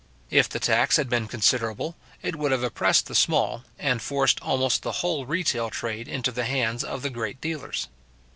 If 0.31 0.49
the 0.49 0.59
tax 0.59 0.97
had 0.97 1.09
been 1.09 1.27
considerable, 1.27 1.95
it 2.23 2.35
would 2.35 2.51
have 2.51 2.63
oppressed 2.63 3.05
the 3.05 3.13
small, 3.13 3.65
and 3.77 4.01
forced 4.01 4.41
almost 4.41 4.81
the 4.81 4.93
whole 5.05 5.27
retail 5.27 5.69
trade 5.69 6.07
into 6.07 6.31
the 6.31 6.45
hands 6.45 6.83
of 6.83 7.03
the 7.03 7.11
great 7.11 7.39
dealers. 7.39 7.87